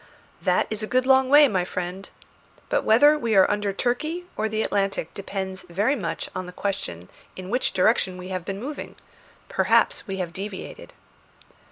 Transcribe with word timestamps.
"That 0.41 0.65
is 0.71 0.81
a 0.81 0.87
good 0.87 1.05
long 1.05 1.29
way, 1.29 1.47
my 1.47 1.63
friend. 1.63 2.09
But 2.69 2.83
whether 2.83 3.19
we 3.19 3.35
are 3.35 3.47
under 3.51 3.71
Turkey 3.71 4.25
or 4.35 4.49
the 4.49 4.63
Atlantic 4.63 5.13
depends 5.13 5.61
very 5.69 5.95
much 5.95 6.25
upon 6.25 6.47
the 6.47 6.51
question 6.51 7.07
in 7.35 7.51
what 7.51 7.69
direction 7.75 8.17
we 8.17 8.29
have 8.29 8.43
been 8.43 8.59
moving. 8.59 8.95
Perhaps 9.47 10.07
we 10.07 10.17
have 10.17 10.33
deviated." 10.33 10.93